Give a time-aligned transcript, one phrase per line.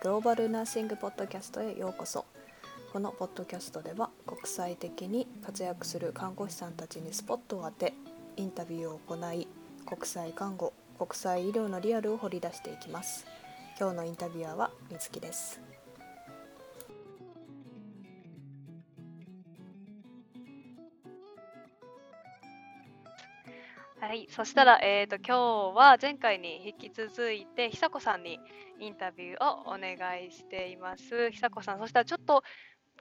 [0.00, 2.24] グローバルナーシングポッドキャストへようこそ。
[2.92, 7.94] このポッドキャストでは国際的に活躍する看護師さんたちにスポットを当て
[8.36, 9.48] インタビューを行い
[9.86, 13.26] 国際看護国際医療のリアルを掘り出していきます。
[13.76, 15.69] 今日のインタビュアーはみつきです。
[24.00, 28.40] はい、そしたら、えー、と今日は前回に引き続いて久子さんに
[28.80, 29.92] インタビューをお願
[30.26, 31.30] いしています。
[31.30, 32.42] 久子さん、そしたらちょっと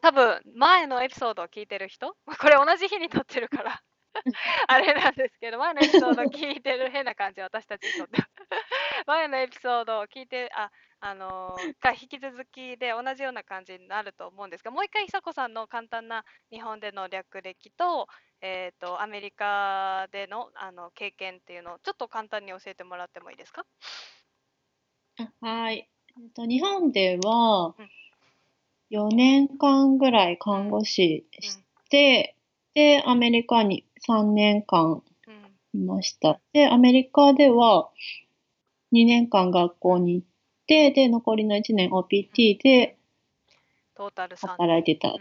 [0.01, 3.81] 多分前のエピソードを聞いてる人、 これ同じ日に撮ってるから
[4.67, 8.21] あれなんですけど、前のエピソード聞いてる変な感じ、私たちにとって。
[9.07, 18.07] 前のエピソードを聞いて、あ、あのーが引き続きで同じような感じになると思うんですが、もう一回久子さんの簡単な日本での略歴と、
[18.41, 23.65] えー、とアメリカでのあの経験っていうのをちょっと簡単に教えてもらってもいいですか？
[25.41, 25.89] あはい。
[26.21, 27.89] えっと、日本ではうん
[28.91, 32.35] 4年間ぐらい看護師して、
[32.73, 36.39] で、アメリカに3年間うんいました。
[36.53, 37.91] で、アメリカでは
[38.91, 40.27] 2年間学校に行っ
[40.67, 42.97] て、で、残りの1年 OPT で
[43.95, 45.15] トータル3働いてた。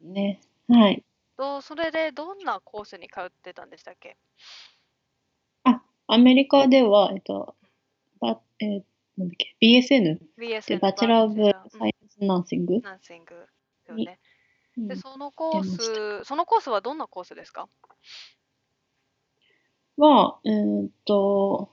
[0.00, 0.40] ね。
[0.68, 1.04] はい。
[1.36, 4.16] とそれでどんなコースに通ってたんでしたっけ？
[5.64, 7.54] あ、アメリカでは、えっと、
[8.20, 8.82] ば、えー
[9.16, 11.52] なんだっけ、BSN で ?BS バチェラー・オブ・うん。
[11.70, 12.80] サイエンス・ナーシング。
[12.80, 13.48] ナンシング
[13.96, 17.68] でそのコース、そのコースはどんなコースですか？
[19.96, 21.70] は、えーっと、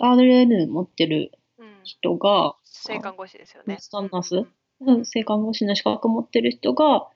[0.00, 1.80] RN 持ってるうん。
[1.84, 3.76] 人が、性看護師ですよね。
[3.80, 4.36] スタンナース？
[4.36, 4.40] う
[4.84, 4.88] ん。
[4.88, 7.08] うん性看護師の資格持ってる人が、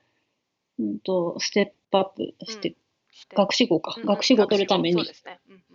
[0.79, 2.75] うんと、ステップアップして、
[3.11, 3.35] して。
[3.35, 5.05] 学士号か、うん学士号を取るために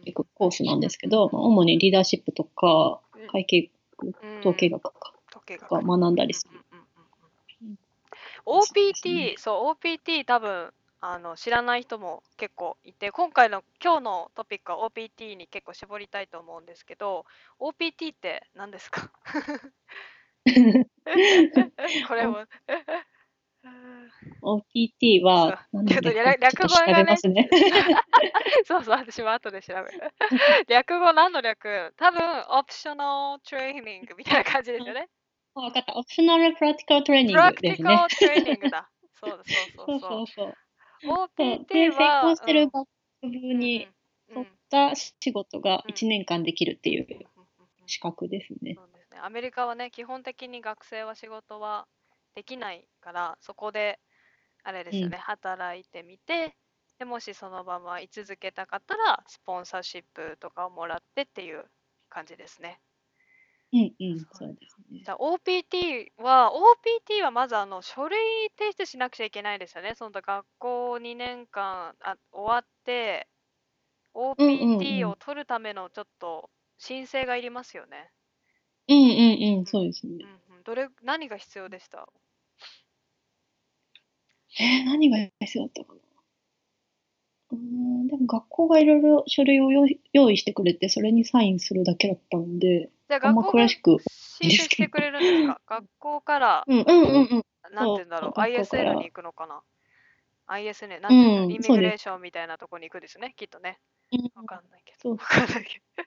[0.04, 3.70] 行くコースなんですけど、まあ主にリーダーシップとかうん、会計、
[4.40, 6.60] 統計学とか学んだりする。
[6.72, 6.84] うんうん
[7.66, 7.78] うん
[8.46, 8.60] うん。
[8.60, 10.72] OPT、そう、OPT 多分
[11.04, 17.26] あの知らない人も結構いて、今回の今日のトピックは OPT に結構絞りたいと思うんですけど、
[17.58, 19.10] OPT って何ですか？
[22.06, 22.46] これも。
[24.42, 27.48] OPT は、略ちょっと調べますね。
[28.64, 30.12] そうそう、私も後で調べる。
[30.68, 31.92] 略語何の略？
[31.96, 32.20] 多分、
[32.50, 35.08] オプショナルトレーニングみたいな感じですよね。
[35.54, 35.94] あわかった。
[35.96, 37.96] オプショナルプラティカルトレーニンプラクティグですね。
[37.96, 38.88] カルトレーニングだ。
[39.20, 40.10] そうだそうそうそう。
[40.10, 40.54] そうそう。
[41.04, 42.88] OPT で、成は、功してるうん学
[43.22, 43.88] 部に
[44.28, 48.74] うんうん取った仕事がうん1年間できるっていううんうんうん資格ですね。
[48.76, 49.18] そうですね。
[49.20, 51.86] アメリカはね、基本的に学生は仕事は
[52.34, 54.00] できないから、そこで、
[54.64, 56.56] あれですよね、働いてみて、
[56.98, 61.64] でもしそのまま居続けたかったら、スポンサーシップとかをもらってっていう
[62.08, 62.80] 感じですね。
[63.72, 65.10] うんうん、そうですねじ。
[65.10, 68.18] ゃあ OPT は、OPT はまずあの書類
[68.58, 69.94] 提出しなくちゃいけないですよね。
[69.96, 73.28] その学校2年間あ終わって、
[74.14, 78.10] OPT を取るためのちょっと申請がいりますよね。
[78.88, 80.14] うんうんうん、そうですね
[80.48, 80.56] うん。
[80.56, 82.08] うん、どれ何が必要でした？
[84.60, 86.01] えー、何が必要だったかな？
[87.52, 89.70] うーん、でも学校がいろいろ書類を
[90.12, 93.98] 用意してくれて、それにサインするだけだったので、じゃあ学校が詳しく。
[94.42, 97.44] 申請してくれるんですか 学校から、うんうんうんうん。
[97.74, 99.62] なんて言うんだろう、ISL に行くのかな
[100.48, 103.78] ?ISN、なんていうの、うんイミグレーションみたいなとこに行くですね、きっとね。
[104.34, 105.10] わかんないけど。
[105.10, 106.02] わかんないけど。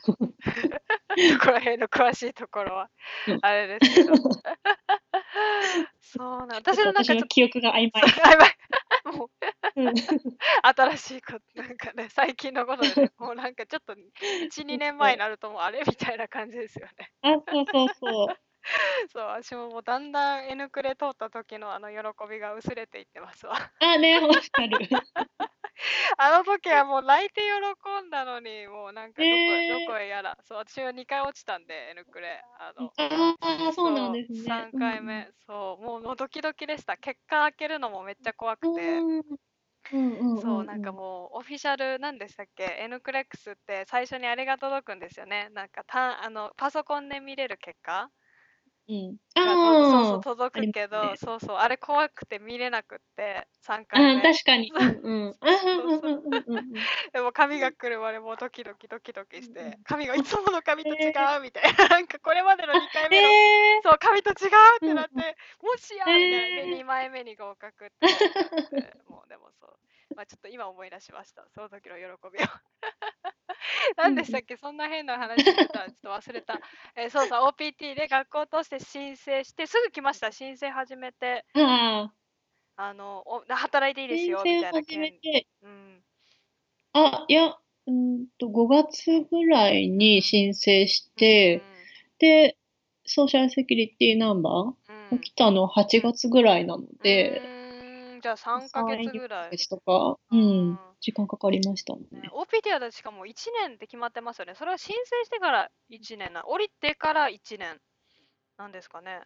[0.00, 0.18] ど
[1.38, 2.90] こら辺の詳しいところは
[3.28, 4.12] うん、あれですけど。
[6.00, 8.02] そうなん、私のなんかちょっと、私の記憶が曖昧。
[8.30, 8.56] やばい。
[9.16, 9.30] もう、
[9.76, 9.94] うん
[10.62, 17.10] 新しいこと、なんかね、最近のことでね、 もうなんかちょっと、1、2年前になるともうあれみたいな感じですよね。
[17.22, 18.36] あ、そうそうそう。
[19.12, 21.96] そう、私ももうだんだん N クレ通った時のあの喜
[22.28, 23.54] びが薄れていってますわ。
[23.80, 24.78] あ、ね、わかる。
[26.18, 30.36] あの時はもう泣いて喜んだのに、もうなんかどこ,、えーどこへやら。
[30.42, 32.42] そう、私は2回落ちたんで、N クレ。
[32.58, 34.48] あのああ、そうなんですね。
[34.48, 36.96] 3回目、そう、もうもうドキドキでした。
[36.96, 38.74] 結果開けるのもめっちゃ怖くうん。
[38.76, 39.24] て。
[40.40, 45.48] そう、なんかもう、オフィシャル、なんでしたっけ ?N クレックスって最初にあれが届くんですよね。
[45.52, 48.10] なんかたあの、パソコンで見れる結果
[48.88, 49.16] うん。
[49.34, 51.16] がとそうそうあ届くけど、ね。
[51.16, 54.20] そうそう、あれ怖くて見れなくって、3あ、回目。
[54.20, 54.72] あ確かに。
[57.12, 65.24] でも髪が来るまでもうドキドキドキドキしてん、髪がいつもの髪と違うみたいな、 なんかこれまでの2回目の、えそう、髪と違うってなって、うん
[65.66, 66.78] もしやみたいな、で、えー。
[66.80, 69.78] 2枚目に合格ってなって、もうでもそう、
[70.14, 72.02] まあちょっと今思い出しました、その時の喜
[72.32, 72.46] びを。
[73.96, 74.56] 何でしたっけ？
[74.56, 75.80] そんな変な話してた。
[75.90, 76.60] ちょっと忘れた。
[76.96, 80.32] えーそうそう、OPT で学校を通して申請して、すぐ来ました。
[80.32, 82.14] 申請始めて、ああ、
[82.76, 85.20] あの、お働いていいです申よ、み請たいな始め件。
[85.20, 86.04] て、うん。
[86.92, 91.66] あ、いや、うーんと、5月ぐらいに申請して、
[92.18, 92.56] で、
[93.04, 94.74] ソーシャルセキュリティナンバー？
[94.88, 97.42] うん、が来たの8月ぐらいなのうで、
[98.24, 99.58] じゃあ3ヶ月ぐら3、4ヶい。
[99.58, 102.00] 月とか、ううんん、時間かかりましたね。
[102.22, 104.54] ね OPT はしかも1年って決まってますよね。
[104.54, 107.82] それは申請してから1年な、降りてから1年
[108.56, 109.20] なんですかね。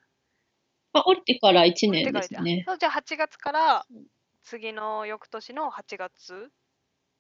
[0.93, 2.65] あ、降りてから1降り年ですね。
[2.79, 4.07] じゃあ8月からうん
[4.43, 6.51] 次の翌年の8月っ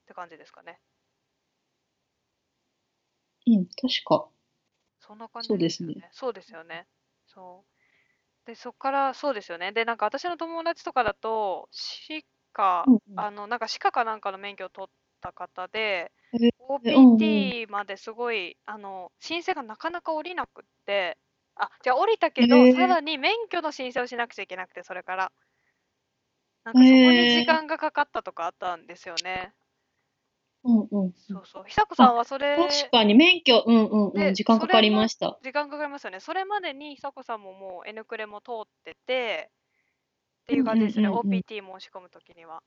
[0.06, 0.80] て感じですかね。
[3.46, 4.28] うん、確か。
[5.00, 6.08] そんな感じそうですねよね。
[6.12, 6.86] そうですよね。
[7.26, 7.77] そう。
[8.48, 9.72] で、そこから、そうですよね。
[9.72, 12.24] で、なんか私の友達とかだと、歯
[12.54, 16.38] 科、うんうんあの、なんか歯科かなんかの免許を取った方で、え
[16.94, 17.16] うんう
[17.48, 21.18] ん OPT まですごい、あの、申請がなかなか降りなくって、
[21.56, 25.32] あ、じゃあ降りたけど、さらに免許の申請をしなくちゃいけなくて、それから。
[26.64, 29.52] なんかそこに時間がかかったとかあったんですよね。
[30.64, 31.12] うんうんうん。
[31.12, 31.64] そうそう。
[31.66, 35.38] 久子さんはそれ、確かに免許、うんうんうでん、時間かかりました。
[35.42, 36.20] 時間かかりますよね。
[36.20, 39.50] それまでに久子さんももう N クレも通ってて、
[40.44, 41.08] っていう感じですね。
[41.08, 42.56] うんうんうんうん OPT 申し込むときには。
[42.56, 42.60] っ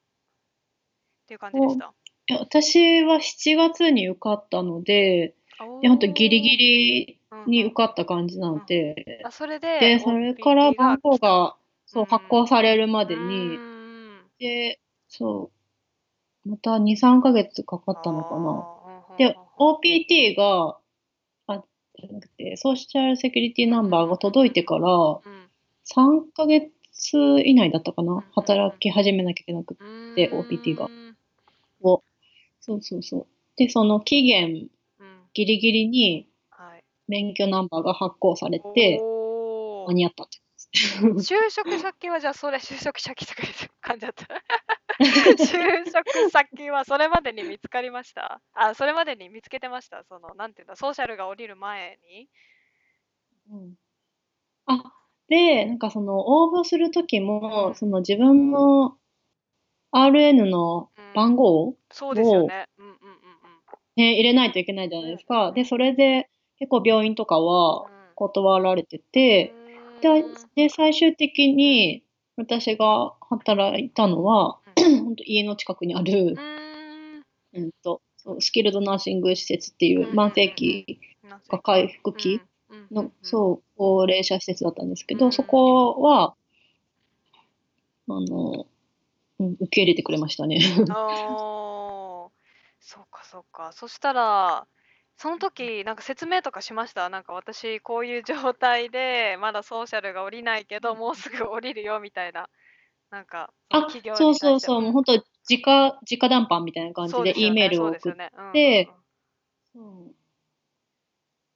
[1.28, 1.94] ていう感じでした。
[2.28, 5.34] いや私は7月に受かったので、
[5.82, 11.56] いやほんとギリギリに受かかった感じなので、あ、それで、で、それから番号が、
[11.86, 15.61] そうう、ん発行されるまでうに、んで、そう、
[16.46, 19.18] また2、3ヶ月かかったのかな。
[19.18, 20.78] で、OPT が、
[21.48, 21.64] あ、
[22.00, 25.22] じゃなくて、ソーシャルセキュリティナンバーが届いてから、うん
[25.84, 26.72] 3ヶ月
[27.44, 28.24] 以内だったかうんな。
[28.34, 31.16] 働き始めなきゃいけなくて、うんで OPT がうん
[31.82, 33.28] そうそうそう。
[33.58, 36.84] で、その期限うんギリギリにはい。
[37.08, 39.00] 免許ナンバーが発行されて、
[39.88, 40.41] 間に合ったって。
[41.20, 43.42] 就職先はじゃあそれ就職先とか
[43.82, 44.28] 感じだった。
[45.38, 48.42] 就職先はそれまでに見つかりました？
[48.54, 50.04] あ、それまでに見つけてました？
[50.04, 52.30] その、なんていうんだ、ソーシャルが降りる前に？
[53.52, 53.74] うん
[54.68, 54.94] あ、
[55.28, 58.96] で、なんかその応募するときうんも、その自分の
[59.92, 62.66] RN の番号をそうですよね。
[62.78, 63.02] うんうんうん
[63.98, 65.52] ね、入れないといけないじゃないですか。
[65.52, 66.30] で、それで
[66.60, 67.92] 結構病院とかはうん。
[68.16, 69.04] 断られてて、
[69.46, 69.61] でうん、
[70.56, 72.04] で、最終的に
[72.38, 76.36] 私が働いたのは、 本当家の近くにある、
[77.54, 77.64] うん。
[77.64, 81.00] うんと、そうスキルドナーシング施設っていう慢性期
[81.50, 82.42] が回復期
[82.92, 86.36] の、そう、高齢者施設だったんですけど、うんそこは、
[88.10, 88.68] あの、
[89.40, 90.60] うん、受け入れてくれましたね。
[90.90, 92.30] ああ、
[92.80, 93.72] そうかそうか。
[93.74, 94.68] そしたら、
[95.22, 97.08] その時、なんか説明とかしました？
[97.12, 102.50] なんか私、こういう状態で、まだソーシャルが降りないけど、もうすぐ降りるよみたいな。
[103.12, 105.22] なんか、あそうそうそう、もう本当、直、
[106.10, 107.52] 直談判みたいな感じで E ね。
[107.52, 108.90] メールを送って。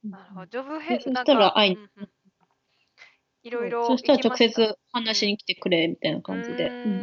[0.04, 0.46] なるほど。
[0.46, 2.08] ジョブヘでそなんかしたら会いにうんうん。
[3.42, 6.68] いろいろそしたら直接話に来てくれみたいな感じで。
[6.68, 6.96] ううんう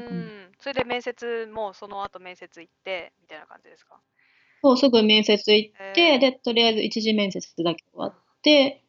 [0.50, 0.52] ん。
[0.60, 4.00] それで面接もその後面接行ってみたいな感じですか？
[4.64, 8.82] そう、すぐ面接行って、で、とりあえず一次面接だけ終わって、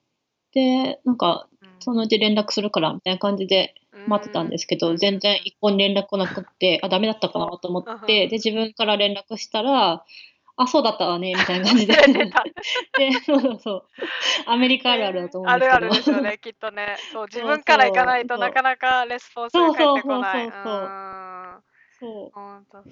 [0.53, 1.49] で、なんか、
[1.81, 3.75] そのうち連絡するからみたいな感じで
[4.07, 10.05] 待ってたんですけど、全然一向に連絡来なくって、あ、ダメだったかなと思って、で、自分から連絡したら、
[10.57, 11.95] あ、そうだったわね、みたいな感じで。
[12.97, 13.85] で、そうそうそう。
[14.47, 15.77] アメリカあるあるだと思うんですけど。
[15.77, 16.97] あるあるですよね、きっとね。
[17.13, 20.45] そう、自分から行かないとなかなかレスポンスが返ってこない。
[20.45, 21.05] そうそうそうそう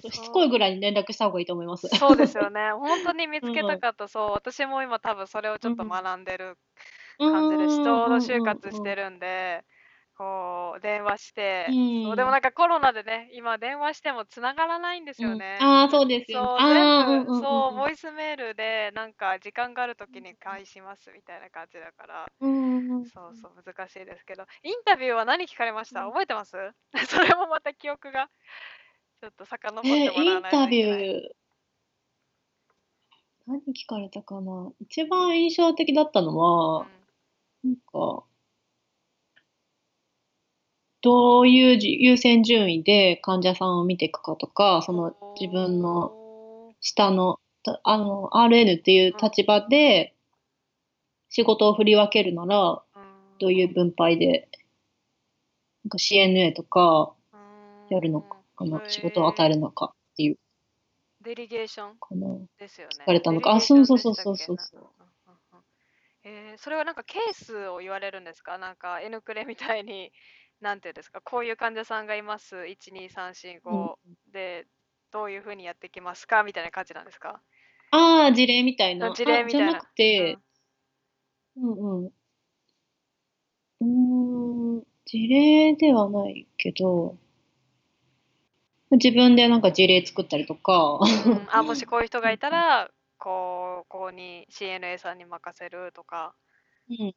[0.01, 0.73] そうしつこいぐらい。
[0.73, 1.87] いに連絡した方がいいと思います。
[1.87, 2.71] そうですよね。
[2.77, 4.31] 本当に見つけたかった、そう。
[4.31, 6.57] 私も今多分それをちょっとうん学んでる
[7.19, 7.83] うん感じです。
[7.83, 9.63] ちょうど就活うんしてるんで、
[10.17, 15.57] こう、電話して、うんそうでもなんかコロナでね、今電話しても繋がらないんですよね。
[15.61, 26.01] うんあーそうですよねそう、全部、そう、ボイスメールで、なんか時間があるときに返しますみたいな感じだから、うんそうそう、難しいですけど、インタビューは何聞かれました？
[26.05, 26.57] うん覚えてます？
[27.07, 28.29] それもまた記憶が、
[29.23, 31.01] ちょっと遡ってえインもらわないとタビいけない。
[31.01, 31.21] ュー、
[33.47, 34.73] 何聞かれたかな？
[34.81, 36.85] 一番印象的だったのは、
[37.63, 38.25] なんか、
[40.99, 50.13] どういうじ優先順位で患者さんを見ていくかとか、その自分のの、下の、たあの、RN っていう立場で
[51.29, 52.83] 仕事を振り分けるなら、
[53.39, 54.49] どういう分配で、
[55.85, 57.13] なんか CNA とか
[57.89, 60.37] やるのかな、仕事を与えるのかっていう。
[61.21, 62.27] デリゲーションかな。
[62.59, 63.03] ですよね。
[63.03, 63.55] 聞かれたのか。
[63.55, 64.89] あ、そうそうそうそうそうそう。
[66.23, 68.57] えーそれはなんかケースを言われるんですか？
[68.57, 70.11] なんか N クレみたいに、
[70.61, 73.99] なんていうんですか、こういう患者さんがいます、1、2、3、4、うん5
[74.31, 74.67] で、
[75.11, 76.43] どういうふうにやっていきますか？
[76.43, 77.41] みたいな感じなんですか？
[77.91, 79.11] ああ、事例みたいな。
[79.11, 80.39] 事例みたいなあじゃなくて、
[81.55, 82.13] うんうん。
[83.81, 87.17] うーん、事例ではないけど、
[88.93, 96.35] 自分でなんか事例作ったりとか、うんうんあもしこういう人がいたら、こう、ここに CNA さんに任せるとか、
[96.89, 97.15] うん。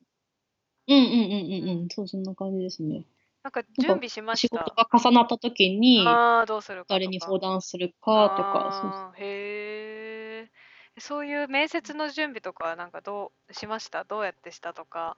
[0.89, 3.05] うんうんうんうんうん、そう、そんな感じですね。
[3.43, 4.59] なんか準備しました？
[4.59, 6.95] 仕事が重なった時に、ああ、どうするかとか。
[6.95, 10.43] 誰に相談するかとか、そうへ
[10.97, 11.01] え。
[11.01, 14.05] そういう面接の準備とかはなんかどうしました？
[14.05, 15.17] どうやってしたとか、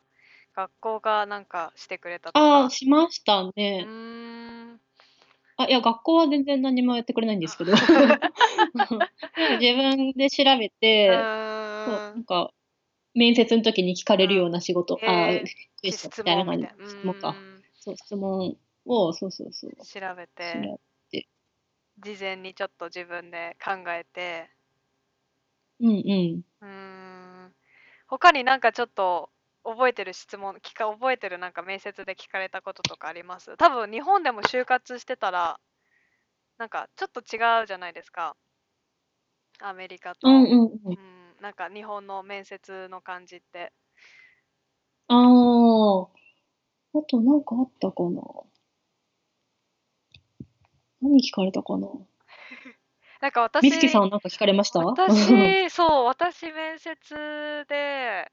[0.57, 2.71] 学校がなんかしてくれたとああ、か。
[2.71, 3.85] しましたうね。
[3.85, 4.27] ーん。
[5.59, 7.73] あ、いや、学校は全然何もやってくれないんですけど、
[9.59, 10.71] 自分で調べ
[11.07, 11.29] うて、
[11.85, 12.53] そう、ーなんんか、
[13.15, 15.41] 面接の時に聞かれるような仕事、あへー
[15.81, 16.67] クエスチョン質みたいな感じ。
[16.87, 17.33] 質問かう。
[17.33, 19.73] んそう、質問を、そうそうそう。
[19.83, 20.59] 調べ調て、
[21.12, 21.27] べ
[21.99, 24.50] 事前にちょっと自分で考えて、
[25.81, 25.93] うんう
[26.38, 26.43] ん。
[26.61, 26.69] うー
[27.49, 27.55] ん。
[28.09, 29.31] 他になんかちょっと
[29.65, 33.57] 覚えてる質問、聞か覚えてるなんか面接で聞かれたこととかあります？
[33.57, 35.61] 多分日本でも就活してたら、
[36.59, 38.37] なんかちょっと違うじゃないですか。
[39.61, 40.29] アメリカと。
[40.29, 40.71] うんうんうん。
[40.87, 43.73] うんなんか日本の面接の感じって。
[45.09, 45.19] ああ、
[46.99, 48.23] あとなんかあったかな。
[51.00, 51.87] 何聞かれたかな？
[53.21, 54.81] なんか私、みつきさんなんか聞かれました？
[54.81, 58.31] 私、そう、私面接で、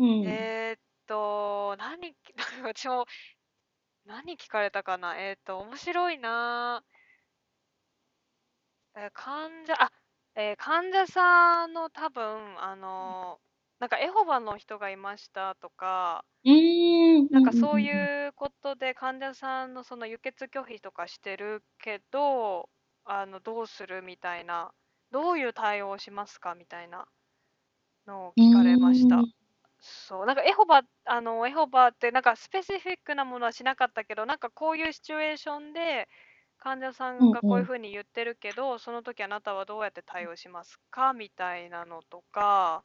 [0.00, 0.10] うん。
[0.22, 2.16] えーっと、何、
[2.64, 3.06] 私も、
[4.04, 5.16] 何聞かれたかな？
[5.18, 6.90] えーっと、面白いなぁ。
[9.00, 9.90] えー患者、あ、
[10.36, 13.40] えー患者さんの多分、あの、
[13.80, 17.28] なんかエホバの人がいましたとか、うーん。
[17.30, 17.82] なんかそううん。
[17.82, 22.70] いうことで患者さんのその輸血拒否とかしてるけど、
[23.04, 24.72] あの、どうするみたいな、
[25.10, 27.08] どういう対応をしますかみたいな
[28.06, 29.26] のを聞かれました。
[29.80, 36.08] そう、なんかエホバ、あの、エホバってなんかスペシフィックなものはしなかったけど、なんかこういうシチュエーションで
[36.58, 41.12] 患者さんがこういうふうに言ってるけど、その時あなたはどうやって対応しますか？
[41.14, 42.84] みたいなのとか、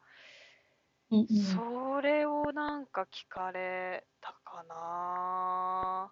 [1.12, 1.28] うんうん。
[1.30, 6.12] それをなんか聞かれたかな。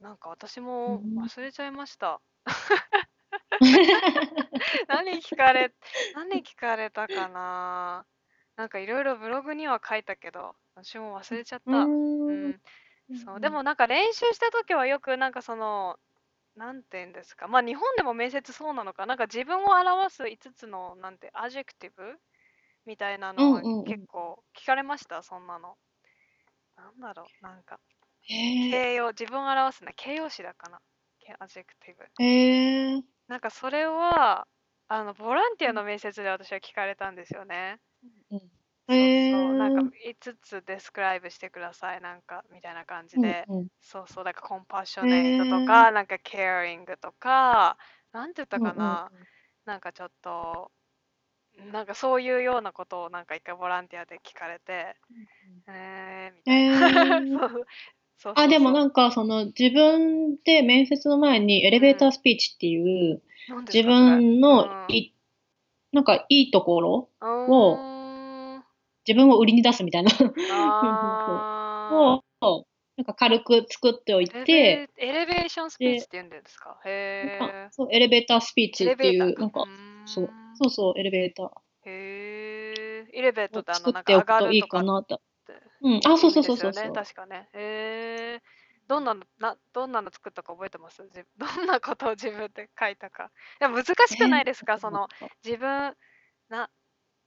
[0.00, 0.90] なんか私もう
[1.26, 2.20] ん忘れちゃいました。
[4.88, 5.72] 何聞かれ、
[6.12, 8.06] 何聞かれたかな？
[8.56, 11.92] なんかいろいろブログには書いたけど、私も忘れちゃった。
[12.26, 12.60] ううんん。
[13.12, 15.98] そう、でもなんか練習した時はよくなんかその、
[16.56, 17.48] なんて言うんですか。
[17.48, 19.06] まあ日本でも面接そうなのか。
[19.06, 22.18] なんか自分を表す5つの、なんて、 adjective？
[22.86, 25.76] みたいなのはうんうんうん結構聞かれました、そんなの。
[26.76, 27.80] なんだろう、なんか、
[28.22, 28.34] へ
[28.74, 28.82] え。
[28.82, 30.82] 形容、自分を表すね、形容詞だかな。
[31.20, 32.04] け adjective。
[32.18, 32.24] へ
[32.96, 33.04] え。
[33.28, 34.48] なんかそれは、
[34.88, 37.80] あの、ボランティアの面接で私は聞かれたんですよね。
[38.34, 38.40] うん。
[38.86, 40.10] そうへそう、なんかえ。
[40.10, 43.48] 5つ describe してください、なんか、みたいな感じうんで。
[43.48, 43.68] うん。
[43.80, 47.76] そうそう、なんか compassionate とか、なんか caring とか、
[48.12, 49.10] なんて言ったかな、
[49.66, 50.70] なんかちょっと、
[51.72, 54.96] なんかそういうようなことをなんか一回ボランティアで聞かれて、
[55.68, 56.62] えー、みたいな。
[56.62, 57.28] へー。
[57.38, 57.66] そう。
[58.18, 62.78] そうそうあ、でもなんか、その、自分で面接の前にエレベータースピーチってい
[63.12, 63.94] う、自なんですかそれ。
[64.16, 64.94] 分のうん。
[64.94, 65.14] い、
[65.92, 67.93] なんかいいところ、うを
[69.06, 70.10] 自分を売りに出すみたいな
[70.48, 70.94] あ
[71.90, 72.22] を、
[72.96, 76.80] なんか軽く作っておいて、エレベーションスピーチって言うんですか？
[76.84, 76.90] へ
[77.38, 77.70] あえ。
[77.70, 79.68] そう、エレベータースピーチっていう、なんか、
[80.04, 83.18] そう、そうそう、エレベーターをへえ。
[83.18, 85.20] エレベートってあの、作なんっておくといいか上がるとかかなと。
[85.82, 86.92] うん、あ、そうそうそうそうそう。
[86.92, 87.48] 確かね。
[87.54, 88.42] へえ。
[88.86, 91.02] どんなの、な、どんなの作ったか覚えてます？
[91.04, 93.30] 自 どんなことを自分で書いたか。
[93.60, 95.08] でも難しくないですか、 その、
[95.44, 95.96] 自分、
[96.48, 96.70] な、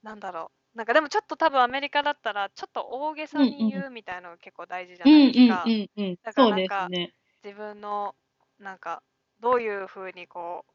[0.03, 0.56] なんだろう。
[0.77, 5.69] なんかでもちょっと多分アメリカだったら、ちょっと大げさに言うみたいなのが結構大事じゃうんないですか。
[5.69, 6.17] うんうんうん。
[6.24, 7.13] だからそうでなんかすね。
[7.43, 8.15] 自分の、
[8.60, 9.03] なんか、
[9.39, 10.65] どういうふうにこ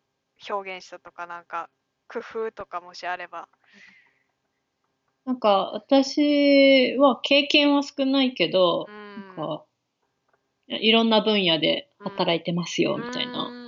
[0.48, 1.70] う、表現したとか、なんか、
[2.08, 3.48] 工夫とかもしあれば。
[5.24, 9.42] なんか、私は経験は少ないけどう、ん。
[9.44, 9.66] なんか、
[10.68, 13.54] いろんな分野で働いてますよ、みたいうな。
[13.54, 13.61] ーん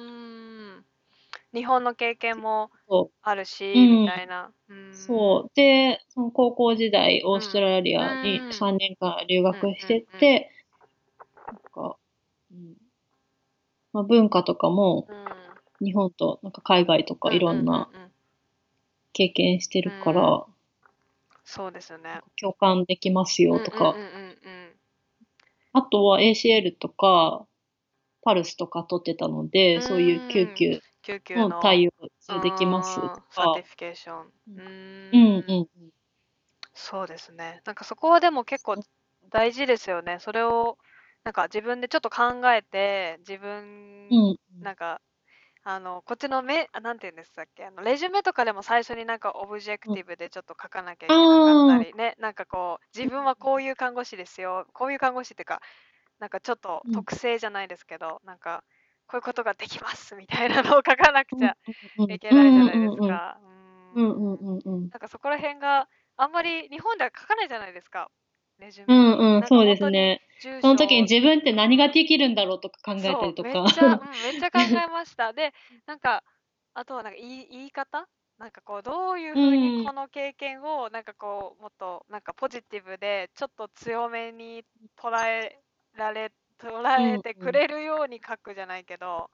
[1.55, 4.01] 日本の経験もそあるし、うん。
[4.03, 4.53] みたいな。
[4.93, 5.51] そう。
[5.55, 8.55] で、その高校時代、オーストラリアにうん。
[8.57, 10.51] 3年間留学してうんて、
[11.51, 11.97] なんか、
[12.53, 12.75] うん。
[13.93, 15.07] まあ、文化とかも
[15.81, 15.87] うん。
[15.87, 17.89] 日本となんか海外とかいろんな
[19.13, 20.47] 経験してるかうら、
[21.45, 22.21] そうですよね。
[22.41, 23.97] 共感できますよとか。
[25.73, 27.47] あとは ACL とか、
[28.23, 31.93] PALS とか取ってたので、そういう救急救急のの対応
[32.41, 34.33] できますとうん cer tification。
[34.57, 34.61] う
[35.13, 35.69] うんーうんん
[36.75, 37.63] そうですね。
[37.65, 38.77] なんかそこはでも結構
[39.31, 40.19] 大事ですよね。
[40.21, 40.79] それを
[41.25, 45.01] なんか自分でちょっと考えて、自分、うんなんか、
[45.65, 55.63] あの、こっちのめ、あ、なんて言うんでしたっけ、あの、レジュメとかでも最初になんかオブジェクティブでちょっと書かなきゃいけなかったりね、なんかこう、自分はこういう看護師ですよ、こういう看護師っていうか、
[56.21, 58.65] なんかちょっとうん特性じゃないですけど、なんか、
[59.07, 61.57] こういうことができますみたいなのを書かなくちゃ
[61.99, 63.39] うんいけないじゃないですか。
[63.95, 68.11] なんかそこら辺があんまり日本では書かないじゃないですか。
[68.59, 69.01] レジュメに。
[69.01, 70.21] うんうんそうですね。
[70.61, 73.49] その時に自分って何ができるんだろうとか考えたりとか。
[73.49, 74.01] めっちゃ、うん、
[74.33, 75.33] めっちゃ考えました。
[75.33, 75.53] で、
[75.87, 76.23] なんか、
[76.75, 78.09] あとはなんか言い言い方？
[78.39, 84.65] なんかこう、どういうふううんにこの経験を、なんかこう、もっとなんかポジティブで、ちょっと強めに
[84.99, 85.61] 捉え
[85.97, 89.31] られ、捉えてくれるように書くじゃないけど、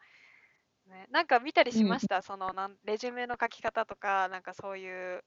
[0.89, 5.25] ね、なんか見たりしました、そのなんレジュメの書き方とか、なんかそういう、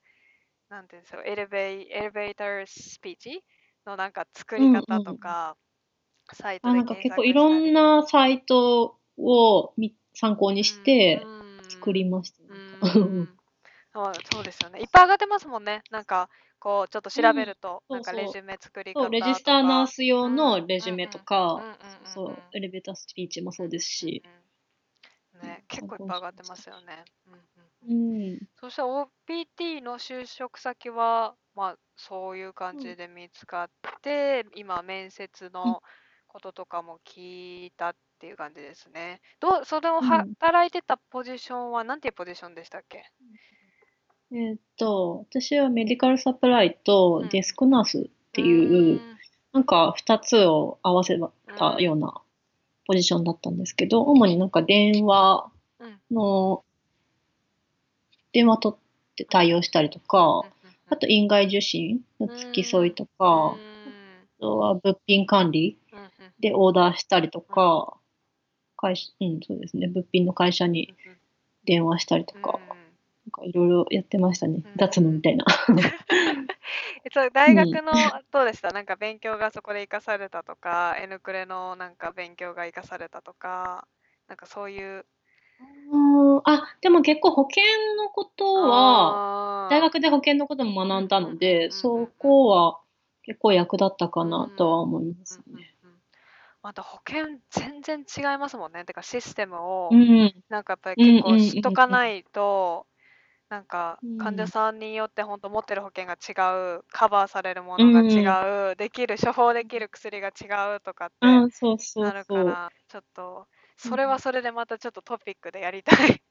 [0.69, 3.43] なんていうんですよ、エレベイエレベータースピーチ
[3.85, 5.55] のなんか作り方とか、
[6.33, 11.25] サイトであなんか結構いろんなサイトをみ参考にして
[11.69, 12.39] 作りまました。
[13.93, 14.79] そうですよね。
[14.79, 15.83] いっぱい上がってますもんね。
[15.91, 16.29] なんか、
[16.63, 19.09] こう、ちょっと調べると、うんなんかレジュメ作り方とか。
[19.09, 21.61] レジスターナース用うんのレジュメとか
[22.05, 24.23] そう、エレベータースピーチもそうですし。
[24.25, 24.37] うんうん
[25.41, 25.47] うん。
[25.47, 27.03] ね、結構いっぱい上がってますよね。
[27.27, 27.33] うん
[27.89, 27.93] う
[28.35, 28.39] ん。
[28.59, 33.69] そしたら OPT の就職先は、まあ、そういう感じで見つかっ
[34.01, 35.81] て、今、面接の
[36.27, 39.21] こととかも聞いたっていう感じですね。
[39.39, 43.03] どう、それをうん働いてたポジションは、なんていうポジションでしたっけ？
[44.33, 47.29] えーっと、私はメディカルサプライとうん。
[47.29, 48.99] デスクナースっていう、
[49.53, 51.19] なんか2つを合わせ
[51.55, 52.19] たような
[52.87, 55.99] ポジションだったんですけど、主になんか電話うん。
[56.15, 56.63] の、
[58.31, 60.41] 電話取って対応したりとか、
[60.89, 63.57] あと院外受診の付き添いとか、あ
[64.39, 65.77] とは物品管理
[66.39, 67.93] でオーダーしたりとか、
[68.77, 70.95] 会社、うん、そうですね、物品の会社に
[71.65, 72.59] 電話したりとか、
[73.33, 74.71] かいろいろやってましたねうん。
[74.77, 75.45] 雑務みたいな。
[77.03, 77.91] えそう大学の
[78.31, 78.71] どうでした？
[78.71, 83.85] なんか勉強がそこで活かされたとか、N クレのなんか勉強が活かされたとか、
[84.29, 85.05] なんかそういう。
[85.91, 87.63] うんあ、でも結構保険
[87.97, 92.79] のことは、大学で保険のことも学んだのうんうんうんうんで、そこは
[93.23, 95.75] 結構役立ったかなとは思いますうんうんね。
[95.83, 95.93] うん
[96.63, 98.85] また保険全然違いますもんね。
[98.85, 100.33] てかシステムをうん。
[100.47, 102.87] なんかやっぱり結構知っとかないと、
[103.53, 106.33] なんかうん患者さんによって本当持ってる保険が違
[106.77, 112.13] う、カバーされるものが違う、できる処方できる薬が違うとかってあ、そうそな。
[112.13, 113.45] るから、ちょっと
[113.77, 116.23] それはそれでまたちょっとトピックでやりたい。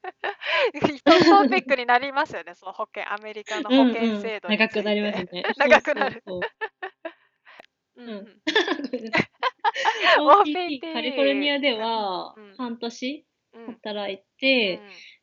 [1.05, 4.67] トピックになりますよね、その保険、アメリカの保険制度について。
[4.67, 5.45] 長くなりますね。
[5.59, 6.41] 長くなるそ
[7.95, 8.43] うん。
[10.19, 14.81] OPT カリフォルニアではうん半年うん働いうんて、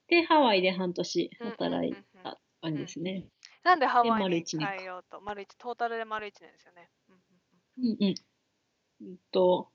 [0.10, 2.04] で、ハワイで半年働いうんうんうん。
[2.04, 3.26] うんた感じですね。
[3.64, 6.90] なんでハワイ丸に変えようと、丸一、トータルで丸一年ですよね。
[7.78, 8.16] うんうんうん。
[9.08, 9.70] うんと、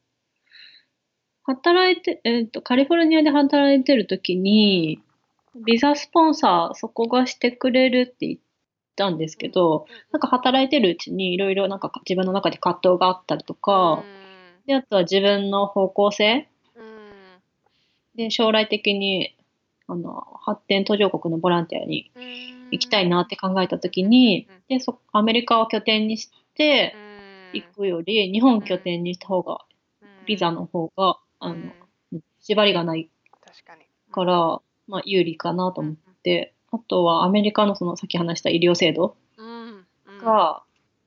[1.45, 5.03] 働いて、えっと、カリフォルニアで働いてるときに、
[5.65, 8.41] ビザスポンサー、そこがしてくれるって言っ
[8.97, 14.05] たんですけど、なんか働いてるうちにいろいろなんか自分の中で葛藤があったりとか、
[14.67, 16.49] で、あとは自分の方向性。
[16.75, 17.03] うんうん。
[18.17, 19.34] で、将来的に、
[19.87, 22.23] あの、発展途上国のボランティアにうん。
[22.71, 26.97] 行きたいなって考えたときにうん、で、そ、アメリカを拠点にして
[27.53, 27.61] うん。
[27.61, 29.65] 行くより、日本拠点にした方が、
[30.27, 31.77] ビザの方が、あの、
[32.13, 32.21] うん。
[32.41, 33.09] 縛りがない
[33.41, 33.65] 確
[34.11, 39.17] から、まあ、有利かなと思って、あとはアメリカのそのさっき話した医療制度
[40.21, 40.63] が、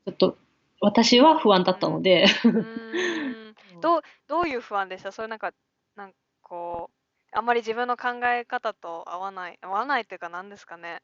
[0.06, 0.38] ちょっと
[0.82, 3.56] 私は不安だったので、うん。
[3.82, 5.12] どうどういう不安でした？
[5.12, 5.54] それなんか、
[5.96, 6.97] なんかこう、
[7.34, 11.02] あんまり自分の考え方と合わない、合わないっていうか何ですかね。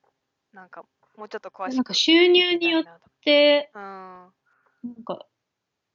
[0.53, 0.83] なんか、
[1.17, 1.75] もうちょっと詳しく。
[1.75, 2.83] なんか収入によっ
[3.23, 4.33] て、たいな
[4.83, 5.25] なんか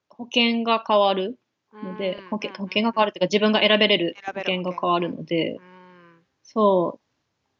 [0.08, 1.38] 保険が変わる
[1.72, 1.84] うん。
[1.84, 2.56] ので、保険うん。
[2.56, 5.52] 保険が変わるというか自分が選べれる保険が変わるので。
[5.56, 6.26] う、ん。
[6.42, 6.98] そ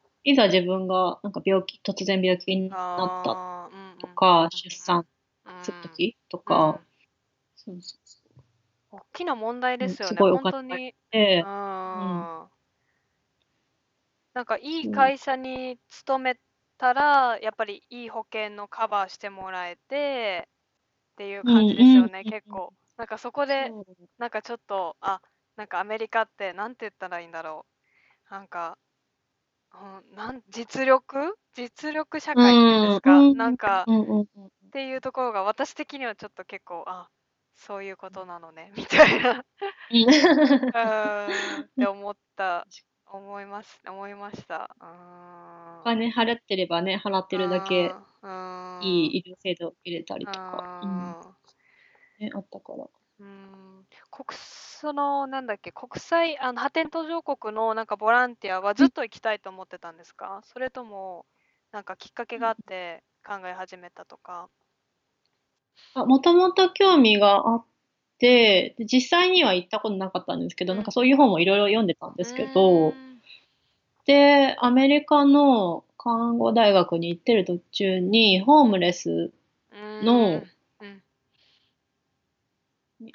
[0.04, 4.50] う、いざ自分がなんか病気、突然病気になったあーうんとか、うん。
[4.50, 5.06] 出産
[5.46, 6.44] うんするときとうん。
[6.44, 6.80] か、
[7.56, 8.42] そうそうそう。
[8.90, 10.94] 大きな問題ですよね、うんすごいお本当金に。
[11.10, 12.48] でう、ん
[14.38, 14.92] なんかいいうん。
[14.92, 16.38] 会社に勤め
[16.78, 22.72] たら、やっぱりいい保険のカバーしてもらえてっていう感じですよね、結構。
[22.96, 23.72] なんかそこで、
[24.16, 25.20] なんかちょっと、あ、
[25.56, 27.66] なんかアメリカってなんて言ったらいいんだろ
[28.30, 28.32] う。
[28.32, 28.78] なんか、
[29.74, 31.36] うん、なん実力？
[31.56, 37.08] 実力社会っていうんですか、うんなんか、っていうところが私的にはちょっと結構、あ、
[37.56, 39.30] そういうことなのね、みたいな。
[39.32, 39.42] うん
[41.66, 42.64] って思った、
[43.12, 44.70] 思います、思いました。
[45.80, 50.90] お金払ってればね、払ってるだけうん、いい医療制度入れたりとか、うん。
[50.90, 51.14] うん。
[52.18, 52.88] ね、あったから。
[53.20, 53.86] うん。
[54.10, 61.26] 国そのなんだっけ国際あの発展途上国のなんかボランティアはずっと行きたいと思ってたんですか、それとも
[61.72, 64.48] なんかきっかけがあって考え始めたとか？
[65.94, 67.64] あもともと興味があっ
[68.18, 70.78] て、で実際には行ったことなかったんですけど、うん。
[70.78, 72.96] なんかそういう本もいろいろ読んでたんですけど、うん。
[74.06, 79.32] で、アメリカの看護大学に行ってる途中に、ホームレス
[80.00, 80.44] の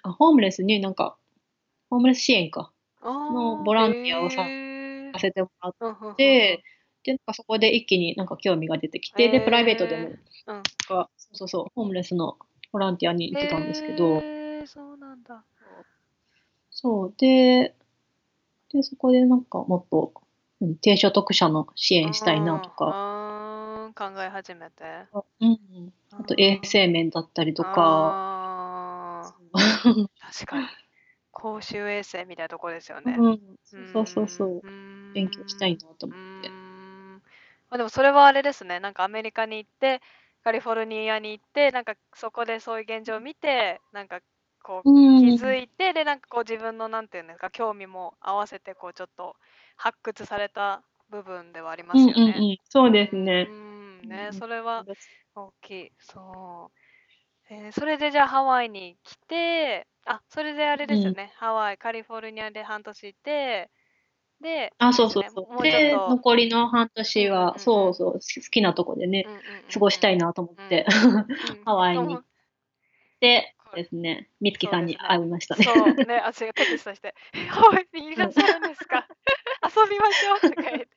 [0.04, 1.18] あ、ホームレスになんか、
[1.90, 2.72] ホームレス支援か、
[3.06, 4.50] のボランティアをさ
[5.20, 5.76] せてもらっ
[6.16, 6.64] て、
[7.04, 10.14] で、なんかそこで一気になんか興味が出てきて、で、プライベートでも、うん。
[10.54, 12.38] なんか、そうそうそう、ホームレスの
[12.72, 14.26] ボランティアに行ってたんですけど、
[14.68, 15.44] そうなんだ。
[16.70, 17.76] そう、で、
[18.72, 20.14] で、そこでなんかもっと、
[20.60, 24.84] 何低所得者の支援したいなとか、考え始めて。
[25.40, 29.36] うん、あと衛生面だったりとか、
[30.20, 30.68] 確かに。
[31.32, 33.16] 公衆衛生みたいなところですよね。
[33.18, 33.40] うん、
[33.92, 36.50] そうそうそう、ん勉強したいなと思うって。
[36.50, 37.14] ん
[37.70, 38.80] まあ、でもそれはあれですね。
[38.80, 40.02] なんかアメリカに行って、
[40.44, 44.20] カリフォルニアに行って、なんかそこでそういう現状を見て、なんか
[44.64, 49.36] こううん気づいて、で、なんかこう自分のなんていうんですか、興味も合わせて、こうちょっと
[49.78, 52.54] 発掘された部分ではありますようんうんうね。
[52.54, 53.52] ん、そうですねう。
[53.52, 54.86] ん、ね、うんそれは
[55.36, 55.92] 大きい。
[56.00, 57.54] そう。
[57.54, 61.34] えーそれでじゃあハワイに来て、あ、それであれですよね。
[61.38, 63.70] ハワイ、カリフォルニアで半年いて、
[64.42, 65.64] で、あ、そうそうそう。
[65.64, 68.20] で、残りの半年うんうんうんは、そうそう、好
[68.52, 72.24] きなとこでねうん、うんうんうん過ごしたいなと思って、うん ハワイにと思
[73.22, 75.64] でですね、みつきさんに会いましたね。
[75.66, 79.08] そうね、私がテキストして、えハワイにいらっしゃるんですか？
[79.76, 80.88] 遊びましょうとか言って。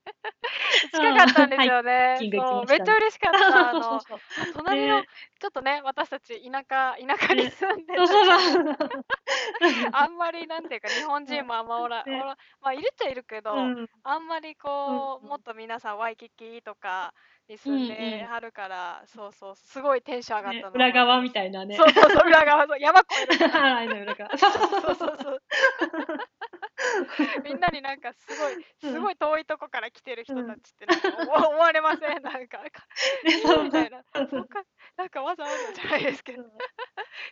[0.96, 2.16] 近かったんですよね。
[2.20, 3.70] そう、めっちゃ嬉しかった。
[3.70, 4.00] あの、
[4.54, 8.02] 隣の、ねちょっとね、私たち田舎、田舎に住んでた。
[9.92, 12.20] あんまりなんていうか日本人もあんまおら、ね。
[12.22, 13.88] おらまあいるっちゃいるけど、うん。
[14.02, 15.28] あんまりこう、うんうん。
[15.28, 17.12] もっと皆さんワイキキとか
[17.48, 18.32] に住んうんでうん。
[18.32, 21.76] はるから、そうそうすごいテンション上がったの、ね裏側みいたいなね。
[21.76, 22.66] そうそうそう裏側。
[22.66, 23.36] そう山越える。
[24.38, 25.42] そうそうそうそう
[27.44, 32.22] みんなになんかすごいすごい遠いとこから来てる人たちってなんか思思われません？
[32.22, 32.62] なんか
[33.62, 34.02] みたいな
[34.96, 36.42] なんかわざわざじゃないですけど。
[36.42, 36.44] い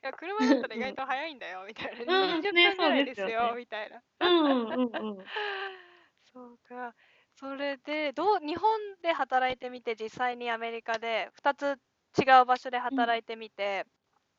[0.03, 2.41] や車だったら意外と早いんだよみたいな、うん。
[2.43, 4.03] 20ね分ぐらいですよみたいな。
[4.21, 5.25] うんうんうん。
[6.33, 6.95] そうか。
[7.37, 11.79] それで、どう、日本で働いてみて、実際にアメリカで2つ
[12.19, 13.87] 違う場所で働いてみて、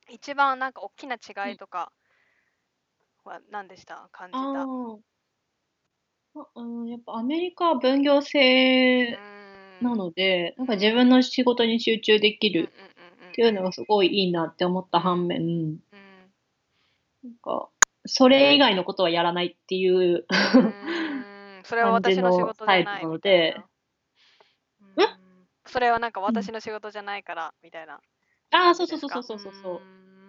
[0.10, 1.92] 一番なんか大きな違いとか
[3.30, 4.10] は何でした？
[4.12, 4.40] 感じた。
[4.40, 4.98] ああ。
[6.56, 9.18] うん、やっぱアメリカは分業制
[9.82, 12.70] なので、なんか自分の仕事に集中できる
[13.30, 15.82] っていうのがすごいいいなって思った反面、うん
[17.24, 17.70] なんか、
[18.06, 20.26] それ以外のことはやらないっていう、うんうん
[21.64, 23.56] それは私の仕事じゃない感じのタイプなのみたいで
[24.98, 25.06] な。
[25.08, 25.48] うん？
[25.66, 28.02] それはなんか私の仕事じゃないからみたいな。
[28.52, 29.76] ああ、そうそうそうそうそうそうそう。
[29.78, 29.80] う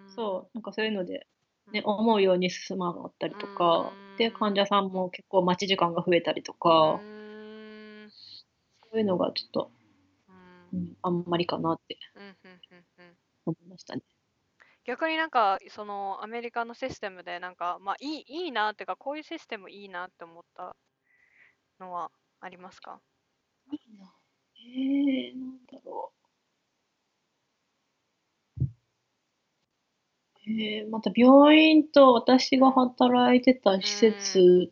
[0.09, 1.27] そう、なんかそういうので、
[1.71, 8.09] ね、ん思うように進まなかったりとかうん、で、患者さんも結構待ち時間が増えたりとかう、ん
[8.89, 9.71] そういうのがちょっと、
[10.73, 11.97] うんうん、あんまりかなって
[13.45, 14.01] 思いましたね。
[14.85, 20.77] 逆になんかそのアメリカのシステムでなんかまあいいいいなっていうかこういうシステムいいなって思った
[21.79, 23.01] のはありますか？
[23.71, 24.13] いいな。
[24.55, 26.16] えー、なんだろう。
[30.49, 34.71] えー、また病院と私が働いてた施設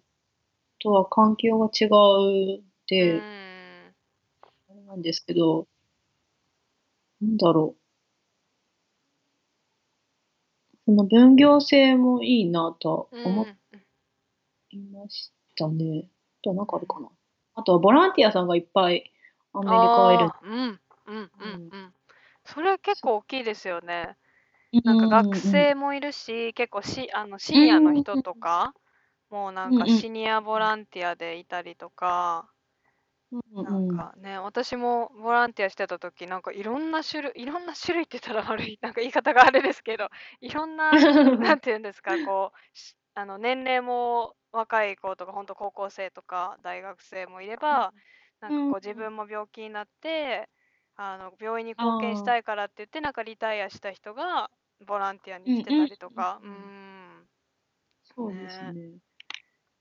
[0.79, 3.21] とは環境が違うって、うん
[4.69, 5.67] あれなんですけど、
[7.21, 7.81] なんだろう。
[10.85, 13.47] その分業制もいいなとは思
[14.69, 16.07] いましたね。
[16.41, 17.09] あとはなんかあるかな。
[17.55, 19.11] あとはボランティアさんがいっぱい
[19.53, 20.29] アメリカはいる。
[20.43, 21.29] うんうんうん
[21.71, 21.93] うん
[22.45, 24.15] それ結構大きいですよね
[24.83, 28.73] ななんか学生もいるし結構しあのシニアの人とか
[29.29, 32.49] もうなんかシニアボランティアでいたりとか
[33.31, 33.83] うんなうん。
[34.01, 34.05] ん。
[34.05, 40.09] かね、私もボランティアしてた時なんかいろんな種類、いろんな種類って言ったら悪い、なんか言い方があれですけど、
[40.41, 41.01] いろんな、
[41.39, 47.93] なんて言うんですか、こう、しあの年齢も若い子とか、本当高校生とか大学生もいれば、
[48.41, 50.49] なんかこう自分も病気になって、
[50.97, 54.49] あの病院に貢献したいからって言って、なんかリタイアした人が
[54.81, 56.51] ボランティアに来てたりとか、ううん。
[56.53, 56.71] うん。
[57.23, 57.29] ん。
[58.03, 58.99] そうですね。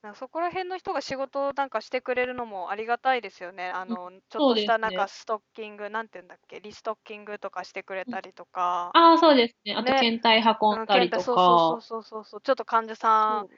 [0.02, 3.70] なんかそこら辺の人が仕事をなんかしてくれるのもありがたいですよね。
[3.70, 9.74] あの、ちょっとしたなんかストッキング、なんていうんだっけ、リストッキングとかしてくれたりとか、ああ、そうですね。
[9.74, 9.92] あと、ね。
[9.92, 11.40] 検体運んだりとそうか。
[11.40, 13.48] そうそうそうそう、ちょっと患者さん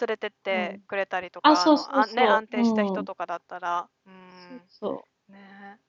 [0.00, 1.98] 連れてってうんくれたりとか、あそうそうそう。
[1.98, 5.80] のあね、安定したうん人とかだったら、うん、そね。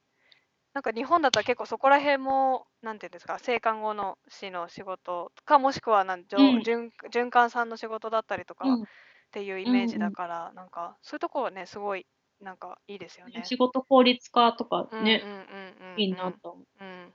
[0.76, 8.68] なんか日本だったら結構そこら辺も、なんていうんですか、生還後の死の仕事か、もしくはなん、じょうん循循環さんの仕事だったりとう。
[8.68, 8.88] か、うん
[9.28, 12.06] っていうイメージだから、なんかそういうところはね、すごい
[12.42, 13.44] なんかいいですよね。
[13.44, 15.54] 仕事効率化とかね、うんうんう
[15.86, 16.66] んうん、いいなと思う。
[16.80, 17.14] うん。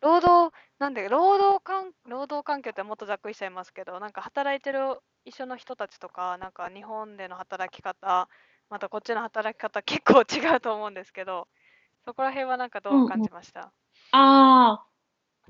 [0.00, 8.28] 労働、なんで、労働環労働環境ってもっとざっくりしちゃいますけど、なんか働いてる一緒の人たちとか、なんか日本での働き方、
[8.70, 11.48] またこっちの働き方結構違うと思うんですけど、
[12.04, 13.72] そこら辺はなんかどう感じました、
[14.12, 14.86] ああ、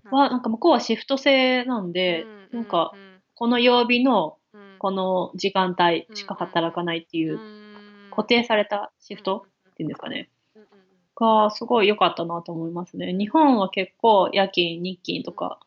[0.08, 3.22] かは、なんか向こうはシフト制なんで、うんなんかう、ん。
[3.34, 4.76] この曜日のうん。
[4.78, 8.10] この時間帯しか働かないっていううん。
[8.10, 10.30] 固定されたシフトっていうんですかね。
[10.54, 10.84] うんうんうん。
[11.16, 13.12] が、すごい良かったなと思いますね。
[13.12, 15.58] 日本は結構夜勤、日勤とか、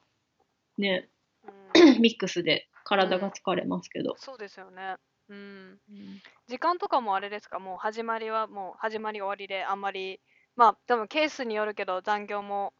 [0.77, 1.09] ね、
[1.75, 2.01] うん。
[2.01, 4.15] ミックスで体が疲れますけど。
[4.17, 4.95] そうですよね。
[5.29, 5.79] うん。
[6.47, 10.21] 時間とかもあれですか、もう始まりはもう始まり終わりであんまり、
[10.57, 12.73] まあ多分ケースによるけど残業も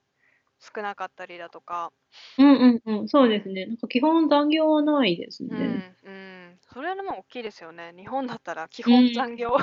[0.59, 1.93] 少なかったりだとか、
[2.37, 3.65] うんうんうん、そうですね。
[3.67, 5.85] なんか基本残業はないですうん、ね。
[6.03, 7.93] うん、それはもう大きいですよね。
[7.97, 9.57] 日本だったら基うん本残業、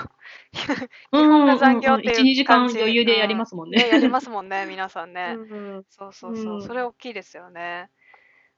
[0.53, 0.59] 基
[1.13, 3.79] 基本が残業っていう1、2時間感じ余裕でやりますもんね。
[3.79, 5.35] ね、やりますもんね、皆さんね。
[5.37, 7.91] うんそうそうそう、うんそれ大きいですよね。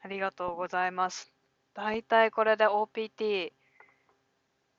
[0.00, 1.32] ありがとうございます。
[1.74, 3.52] 大体これで OPT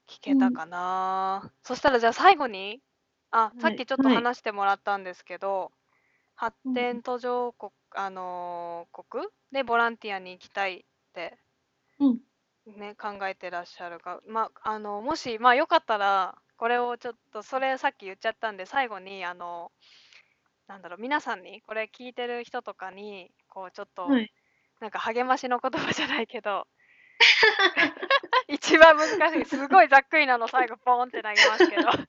[0.08, 2.82] 聞けたかな、そしたらじゃあ最後に、
[3.32, 5.72] あ、いさっきちょっとはい話してもらったんですけど、
[6.36, 11.38] 発うん展途上国、あのー国でボランティアに行きたいって、
[12.00, 12.20] うん
[12.76, 19.72] ね、考えてらっしゃるか、まあ、あのもし、まあ、よかったら、これをちょっと、それさっき言っちゃったんで、最後に、あの、
[20.68, 24.32] なんだろう、皆さんに、これ聞いてる人とかに、こう、ちょっと、はい。
[24.80, 26.68] なんか励ましの言葉じゃないけど、
[28.48, 32.07] 一番難しい、すごいざっくりなの、最後、ポーンって投げますけど。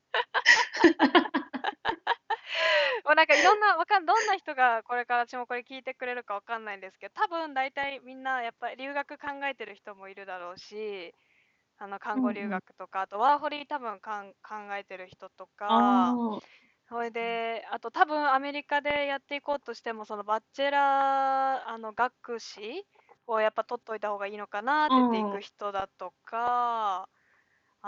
[3.04, 11.14] もうなんかいろんな、わかんどんな人がこれから私もこれ聞いてくれるかわかんないんですけど、多分大体みんなやっぱり留学考えてる人もいるだろうし、
[11.78, 16.40] あの看護留学とか、あとワーホリ多分かん考えてる人とか、あ
[16.88, 22.86] それで、あと多分アメリカでやっていこうとしても、そのバチェラーあの学士
[23.26, 25.28] をやっぱ取っといた方がいいのかなって言っていうん。
[25.28, 27.08] く人だとか、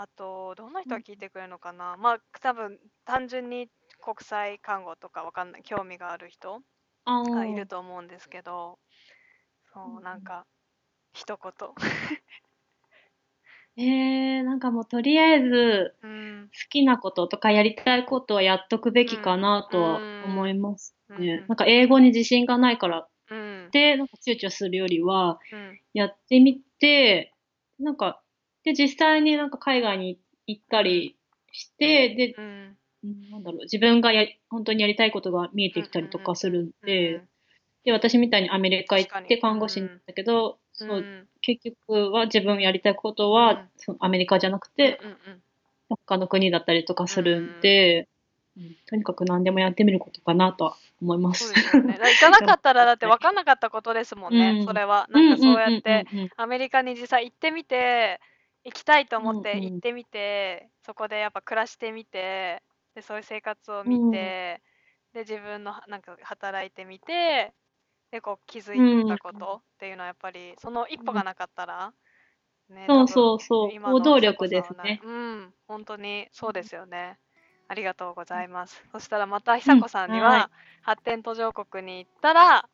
[0.01, 3.69] あと、どんな人が聞いてくれるのかな、まあ多分単純に
[4.03, 6.63] 国際看護とかわかんない、興味がある人
[7.05, 8.79] がいると思うんですけど、
[9.71, 10.47] そうう、んなんか、
[11.13, 11.53] 一言。
[13.77, 16.49] えー、なんかもうとりあえずうん。
[16.51, 21.45] 好きなこととかやりたいことはやっとくべきかなとは思いますうんね。
[21.47, 23.69] なんか英語に自信がないからっうん。
[23.71, 25.79] て、なんか躊躇するよりは、うん。
[25.93, 27.35] やってみて、
[27.79, 28.23] なんか、
[28.63, 31.15] で、実際になんか海外に行ったり
[31.51, 32.77] して、で、うん。
[33.03, 37.21] うんなんだろう、自分がやり、本当にやりたいことが見えてきたりとかするんで、
[37.83, 43.33] で、私みたいにアメリカ行って看護師になったけど、うん、そうう、ん結局は自分やりたいことうん。
[43.33, 45.41] は、そのアメリカじゃなくて、うんうん。
[45.89, 48.07] 他の国だったりとかするんで、うん
[48.85, 51.55] とにかく何でもやってみることかなとは思いまそうす。
[51.55, 51.97] ですよね。
[51.97, 54.65] 行かなかったらだって 分かんなかったことですもんね、うん。
[54.65, 55.07] それは。
[55.09, 56.29] なんかそうやってうんうんうんうん。
[56.35, 58.19] アメリカに実際行ってみて、
[58.65, 59.73] 行きたいと思ってうんうん。
[59.73, 62.61] 行ってみて、そこでやっぱ暮らしてみて、
[62.95, 64.61] でそういう生活を見て、
[65.13, 67.53] で自分のなんか働いてみて、
[68.11, 71.93] でこう気づいたことっていうのはやっぱりその一歩がなかったら、
[72.69, 73.81] ね、そうそうそう。
[73.83, 74.99] 行動力ですね。
[75.03, 77.17] うん、本当にそうですよね。
[77.67, 78.83] ありがとうございます。
[78.91, 80.23] そしたらまた久子さんにうん。
[80.23, 80.47] はい。
[80.47, 82.69] は、発展途上国に行ったら、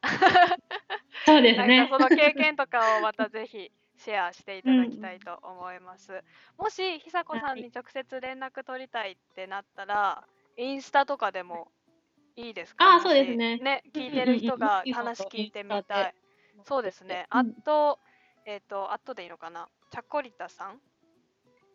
[1.26, 1.89] そうですなんねか。
[1.89, 6.23] その経験とかをまたぜひシェアしていただきたいと思います。
[6.57, 10.23] もし久子さんに直接連絡取りたいってなったら、
[10.57, 11.71] インスタとかでも
[12.36, 12.95] いいですか？
[12.95, 13.60] あそうですね
[13.93, 16.15] 聞いてる人がうんうんうん話聞いてみたいで。
[16.63, 17.25] そうですね。
[17.29, 17.99] あうんと、
[18.45, 19.67] えっ、と、あとでいいのかな？
[19.91, 20.79] チャコリタさん？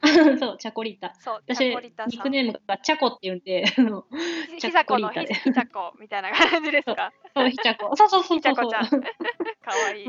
[0.38, 1.14] そう、チャコリータ。
[1.14, 2.11] そう、チ私ャコリタ、さん。
[2.11, 3.64] ニックネームがチャコって言うんで、
[4.58, 7.12] ひさこのひさこみたいな感じですか？
[7.37, 7.94] そう、ひちゃこ。
[7.96, 8.38] そうそうそうそう。
[8.38, 8.87] ひちゃこちゃん。
[8.90, 8.96] か
[9.70, 10.08] わいい。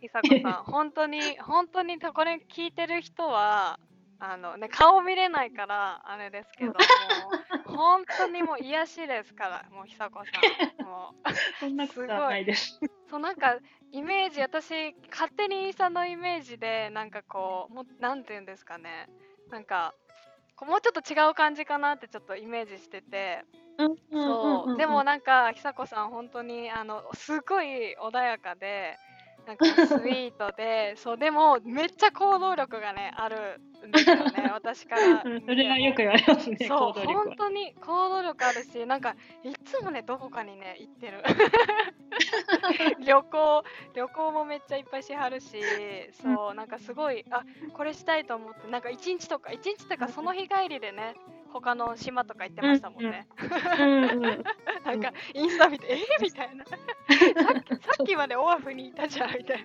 [0.00, 3.78] もうひさこさん、 本当に、本当にこれ聞いてる人は、
[4.18, 6.76] あのね、顔見れないから、あれですけども、
[7.76, 10.86] 本当にもう癒しですから、もうひさこさん。
[10.86, 12.80] もうそんなことはないです。
[13.10, 13.58] そうなんか
[13.90, 19.08] イメージ私勝手にインスタのイメージでなんかこうもうなんて言うんですかね
[19.50, 19.94] なんか
[20.54, 23.44] こうもうちょっと違う感じかなってちょっとイメージしてて
[24.12, 28.96] そうでもなんか久子さん本当にあのすごい穏やかで
[29.46, 37.24] なんかスイートでそうでもめっちゃ行動力がねあるんですよね 私からそれはよく言われますね、そう行動力は。
[37.24, 41.22] 本当に行動力あるしなんかいつもねどこかにね行ってる
[43.04, 45.60] 旅行旅行もめっちゃいっぱいしはるし
[46.12, 51.14] そうなんかすごいあこれしたいと思ってなんか一日とか一日とかその日帰りでね
[51.52, 53.26] 他の島とか行ってましたもんね。
[54.84, 55.94] なんかインスタ見てえ？
[55.96, 56.64] ー、みたいな。
[56.66, 59.64] さっきさっきまでオアフにいたじゃんみたいな。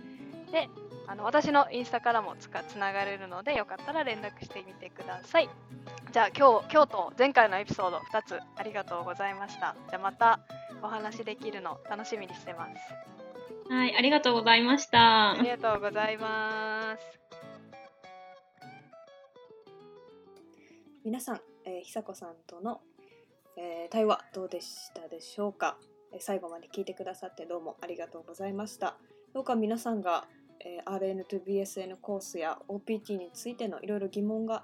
[0.52, 0.70] で
[1.12, 5.50] あの私のインスタからもつかつながれるのでよかったら連絡してみてください。
[6.14, 9.76] じゃあ今日今日と前回のエピソード2つありがとうございました。
[9.90, 10.40] じゃあまた
[10.82, 13.74] お話できるの楽しみにしてます。
[13.74, 15.32] はい、ありがとうございました。
[15.32, 15.38] あ。
[15.42, 17.20] りがとうございます。
[21.04, 22.80] 皆さん、えー、久子さんとの、
[23.58, 25.78] えー対話どうでしたでしょうか、
[26.14, 28.96] えー最後まで聞いてくださってどうもありがとうございました。
[29.34, 30.26] どうか皆さんが、
[30.66, 34.64] えー RN と BSN コースや OPT についてのいろいろ疑問が、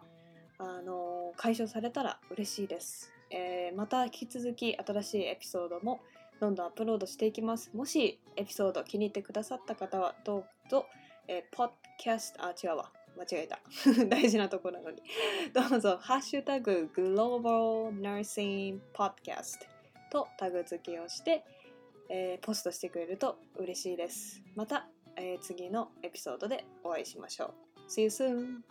[0.58, 6.02] あのー解消されたら嬉しいです、えーまた引き続き新しいエピソードも
[6.40, 7.72] どんどんアップロードしていきます。
[7.74, 10.86] もしエピソード気に入ってくださった方はどうぞ、
[11.28, 12.92] えー、ポッキャストあ違うわ。
[13.18, 13.60] 間違えた。
[14.06, 15.02] 大事なところなのに。
[15.52, 19.66] どうぞ、ハッシュタグ Global Nursing Podcast
[20.12, 21.44] とタグ付けをして、
[22.10, 24.44] えーポストしてくれると嬉しいです。
[24.56, 27.90] また、えー次のエピソードでお会いしましょう。
[27.90, 28.62] See you soon!